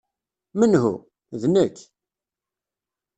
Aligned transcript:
Menhu?" 0.59 0.91
"D 1.41 1.43
nekk. 1.53 1.77